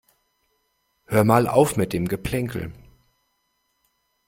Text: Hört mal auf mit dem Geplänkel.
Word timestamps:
Hört 1.05 1.27
mal 1.27 1.47
auf 1.47 1.77
mit 1.77 1.93
dem 1.93 2.07
Geplänkel. 2.07 2.73